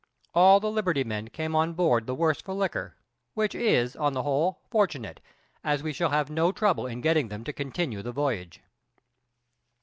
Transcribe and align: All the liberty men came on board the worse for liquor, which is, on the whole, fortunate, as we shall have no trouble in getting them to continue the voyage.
All 0.33 0.59
the 0.59 0.71
liberty 0.71 1.03
men 1.03 1.27
came 1.27 1.55
on 1.55 1.73
board 1.73 2.07
the 2.07 2.15
worse 2.15 2.41
for 2.41 2.55
liquor, 2.55 2.95
which 3.35 3.53
is, 3.53 3.95
on 3.95 4.13
the 4.13 4.23
whole, 4.23 4.57
fortunate, 4.71 5.19
as 5.63 5.83
we 5.83 5.93
shall 5.93 6.09
have 6.09 6.27
no 6.27 6.51
trouble 6.51 6.87
in 6.87 7.01
getting 7.01 7.27
them 7.27 7.43
to 7.43 7.53
continue 7.53 8.01
the 8.01 8.11
voyage. 8.11 8.63